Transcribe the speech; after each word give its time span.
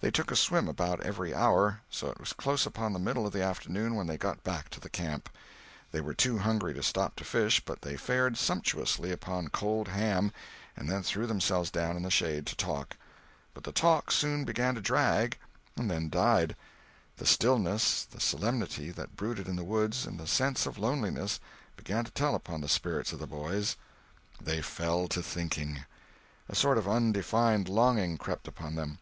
They 0.00 0.10
took 0.10 0.32
a 0.32 0.36
swim 0.36 0.66
about 0.66 1.00
every 1.02 1.32
hour, 1.32 1.80
so 1.88 2.08
it 2.08 2.18
was 2.18 2.32
close 2.32 2.66
upon 2.66 2.92
the 2.92 2.98
middle 2.98 3.24
of 3.24 3.32
the 3.32 3.44
afternoon 3.44 3.94
when 3.94 4.08
they 4.08 4.18
got 4.18 4.42
back 4.42 4.68
to 4.70 4.88
camp. 4.88 5.28
They 5.92 6.00
were 6.00 6.12
too 6.12 6.38
hungry 6.38 6.74
to 6.74 6.82
stop 6.82 7.14
to 7.18 7.24
fish, 7.24 7.64
but 7.64 7.82
they 7.82 7.96
fared 7.96 8.36
sumptuously 8.36 9.12
upon 9.12 9.46
cold 9.50 9.86
ham, 9.86 10.32
and 10.76 10.88
then 10.90 11.04
threw 11.04 11.28
themselves 11.28 11.70
down 11.70 11.96
in 11.96 12.02
the 12.02 12.10
shade 12.10 12.46
to 12.48 12.56
talk. 12.56 12.96
But 13.54 13.62
the 13.62 13.70
talk 13.70 14.10
soon 14.10 14.44
began 14.44 14.74
to 14.74 14.80
drag, 14.80 15.38
and 15.76 15.88
then 15.88 16.08
died. 16.08 16.56
The 17.18 17.24
stillness, 17.24 18.02
the 18.04 18.18
solemnity 18.18 18.90
that 18.90 19.14
brooded 19.14 19.46
in 19.46 19.54
the 19.54 19.62
woods, 19.62 20.04
and 20.04 20.18
the 20.18 20.26
sense 20.26 20.66
of 20.66 20.78
loneliness, 20.78 21.38
began 21.76 22.04
to 22.04 22.10
tell 22.10 22.34
upon 22.34 22.60
the 22.60 22.68
spirits 22.68 23.12
of 23.12 23.20
the 23.20 23.28
boys. 23.28 23.76
They 24.40 24.62
fell 24.62 25.06
to 25.06 25.22
thinking. 25.22 25.84
A 26.48 26.56
sort 26.56 26.76
of 26.76 26.88
undefined 26.88 27.68
longing 27.68 28.18
crept 28.18 28.48
upon 28.48 28.74
them. 28.74 28.98